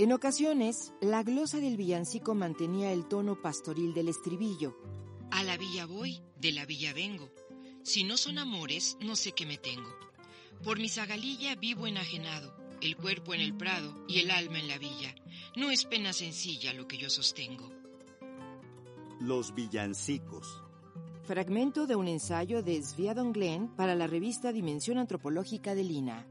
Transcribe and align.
En 0.00 0.12
ocasiones, 0.12 0.94
la 1.02 1.22
glosa 1.22 1.58
del 1.58 1.76
villancico 1.76 2.34
mantenía 2.34 2.90
el 2.90 3.06
tono 3.06 3.42
pastoril 3.42 3.92
del 3.92 4.08
estribillo. 4.08 4.74
A 5.30 5.42
la 5.42 5.58
villa 5.58 5.84
voy, 5.84 6.22
de 6.38 6.52
la 6.52 6.64
villa 6.64 6.94
vengo. 6.94 7.28
Si 7.82 8.02
no 8.02 8.16
son 8.16 8.38
amores, 8.38 8.96
no 9.02 9.14
sé 9.14 9.32
qué 9.32 9.44
me 9.44 9.58
tengo. 9.58 9.90
Por 10.64 10.78
mi 10.78 10.88
zagalilla 10.88 11.54
vivo 11.54 11.86
enajenado, 11.86 12.56
el 12.80 12.96
cuerpo 12.96 13.34
en 13.34 13.42
el 13.42 13.54
prado 13.54 14.06
y 14.08 14.20
el 14.20 14.30
alma 14.30 14.58
en 14.58 14.68
la 14.68 14.78
villa. 14.78 15.14
No 15.54 15.70
es 15.70 15.84
pena 15.84 16.14
sencilla 16.14 16.72
lo 16.72 16.88
que 16.88 16.96
yo 16.96 17.10
sostengo. 17.10 17.70
Los 19.20 19.54
villancicos. 19.54 20.62
Fragmento 21.24 21.86
de 21.86 21.96
un 21.96 22.08
ensayo 22.08 22.62
de 22.62 22.82
Sviadon 22.82 23.34
Glenn 23.34 23.68
para 23.76 23.94
la 23.94 24.06
revista 24.06 24.50
Dimensión 24.50 24.96
Antropológica 24.96 25.74
de 25.74 25.84
Lina. 25.84 26.26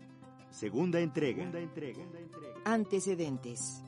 Segunda 0.52 1.00
entrega. 1.00 1.50
Antecedentes. 2.66 3.84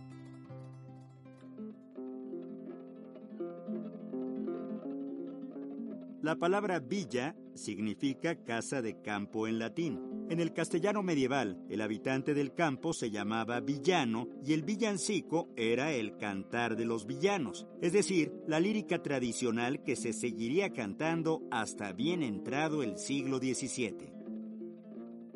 La 6.21 6.35
palabra 6.35 6.79
villa 6.79 7.35
significa 7.55 8.43
casa 8.43 8.83
de 8.83 9.01
campo 9.01 9.47
en 9.47 9.57
latín. 9.57 10.27
En 10.29 10.39
el 10.39 10.53
castellano 10.53 11.01
medieval, 11.01 11.59
el 11.67 11.81
habitante 11.81 12.35
del 12.35 12.53
campo 12.53 12.93
se 12.93 13.09
llamaba 13.09 13.59
villano 13.59 14.29
y 14.45 14.53
el 14.53 14.61
villancico 14.61 15.49
era 15.55 15.91
el 15.93 16.17
cantar 16.17 16.77
de 16.77 16.85
los 16.85 17.07
villanos, 17.07 17.65
es 17.81 17.93
decir, 17.93 18.31
la 18.47 18.59
lírica 18.59 19.01
tradicional 19.01 19.81
que 19.81 19.95
se 19.95 20.13
seguiría 20.13 20.71
cantando 20.73 21.41
hasta 21.49 21.91
bien 21.91 22.21
entrado 22.21 22.83
el 22.83 22.99
siglo 22.99 23.39
XVII. 23.39 24.20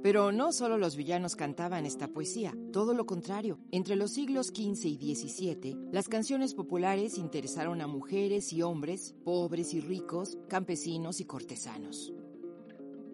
Pero 0.06 0.32
no 0.32 0.52
solo 0.52 0.78
los 0.78 0.96
villanos 0.96 1.36
cantaban 1.36 1.88
esta 1.88 2.08
poesía, 2.08 2.56
todo 2.72 2.94
lo 2.94 3.08
contrario. 3.08 3.58
Entre 3.72 3.96
los 3.96 4.12
siglos 4.12 4.50
XV 4.50 4.86
y 4.86 5.16
XVII, 5.16 5.78
las 5.92 6.08
canciones 6.08 6.54
populares 6.54 7.18
interesaron 7.18 7.82
a 7.82 7.88
mujeres 7.88 8.54
y 8.54 8.62
hombres, 8.62 9.16
pobres 9.24 9.74
y 9.74 9.82
ricos, 9.82 10.38
campesinos 10.48 11.22
y 11.22 11.26
cortesanos. 11.26 12.14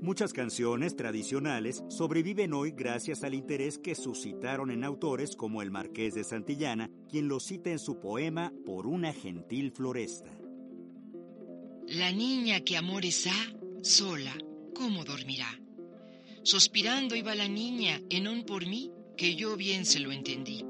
Muchas 0.02 0.34
canciones 0.34 0.98
tradicionales 0.98 1.82
sobreviven 1.88 2.52
hoy 2.52 2.72
gracias 2.72 3.24
al 3.24 3.36
interés 3.36 3.78
que 3.78 3.96
suscitaron 3.96 4.70
en 4.70 4.84
autores 4.84 5.38
como 5.38 5.62
el 5.62 5.72
Marqués 5.72 6.14
de 6.14 6.26
Santillana, 6.26 6.92
quien 7.10 7.30
lo 7.30 7.40
cita 7.40 7.70
en 7.70 7.80
su 7.80 8.02
poema 8.02 8.52
Por 8.66 8.86
una 8.86 9.14
gentil 9.14 9.72
floresta. 9.72 10.38
La 11.88 12.12
niña 12.12 12.60
que 12.66 12.76
amores 12.76 13.28
ha, 13.28 13.82
sola, 13.82 14.34
¿cómo 14.76 15.06
dormirá? 15.06 15.48
Sospirando 16.44 17.16
iba 17.16 17.36
la 17.36 17.48
niña, 17.48 18.02
en 18.10 18.28
un 18.28 18.44
por 18.46 18.66
mí, 18.66 18.92
que 19.16 19.36
yo 19.36 19.56
bien 19.56 19.86
se 19.86 20.00
lo 20.00 20.12
entendí. 20.12 20.66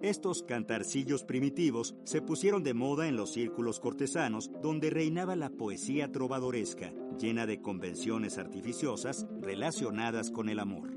Estos 0.00 0.42
cantarcillos 0.42 1.24
primitivos 1.24 1.94
se 2.04 2.22
pusieron 2.22 2.64
de 2.64 2.72
moda 2.72 3.06
en 3.06 3.14
los 3.14 3.32
círculos 3.34 3.80
cortesanos 3.80 4.50
donde 4.62 4.88
reinaba 4.88 5.36
la 5.36 5.50
poesía 5.50 6.10
trovadoresca, 6.10 6.92
llena 7.20 7.46
de 7.46 7.60
convenciones 7.60 8.38
artificiosas 8.38 9.26
relacionadas 9.40 10.30
con 10.30 10.48
el 10.48 10.58
amor. 10.58 10.96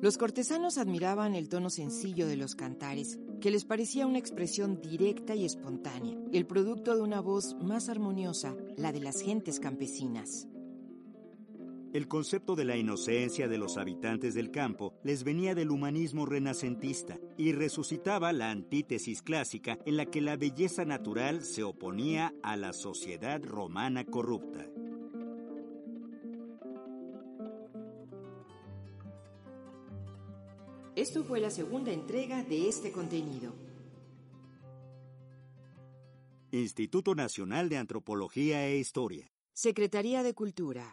Los 0.00 0.16
cortesanos 0.16 0.78
admiraban 0.78 1.34
el 1.34 1.48
tono 1.48 1.68
sencillo 1.68 2.28
de 2.28 2.36
los 2.36 2.54
cantares, 2.54 3.18
que 3.40 3.50
les 3.50 3.64
parecía 3.64 4.06
una 4.06 4.18
expresión 4.18 4.80
directa 4.80 5.34
y 5.34 5.44
espontánea, 5.44 6.16
el 6.32 6.46
producto 6.46 6.94
de 6.94 7.02
una 7.02 7.20
voz 7.20 7.56
más 7.60 7.88
armoniosa, 7.88 8.56
la 8.76 8.92
de 8.92 9.00
las 9.00 9.20
gentes 9.20 9.58
campesinas. 9.58 10.48
El 11.92 12.08
concepto 12.08 12.56
de 12.56 12.64
la 12.64 12.78
inocencia 12.78 13.48
de 13.48 13.58
los 13.58 13.76
habitantes 13.76 14.32
del 14.32 14.50
campo 14.50 14.94
les 15.04 15.24
venía 15.24 15.54
del 15.54 15.70
humanismo 15.70 16.24
renacentista 16.24 17.18
y 17.36 17.52
resucitaba 17.52 18.32
la 18.32 18.50
antítesis 18.50 19.20
clásica 19.20 19.78
en 19.84 19.98
la 19.98 20.06
que 20.06 20.22
la 20.22 20.36
belleza 20.38 20.86
natural 20.86 21.42
se 21.42 21.62
oponía 21.62 22.32
a 22.42 22.56
la 22.56 22.72
sociedad 22.72 23.42
romana 23.44 24.06
corrupta. 24.06 24.66
Esto 30.96 31.24
fue 31.24 31.40
la 31.40 31.50
segunda 31.50 31.92
entrega 31.92 32.42
de 32.42 32.68
este 32.68 32.90
contenido. 32.90 33.52
Instituto 36.52 37.14
Nacional 37.14 37.68
de 37.68 37.76
Antropología 37.76 38.66
e 38.66 38.78
Historia. 38.78 39.30
Secretaría 39.52 40.22
de 40.22 40.32
Cultura. 40.32 40.90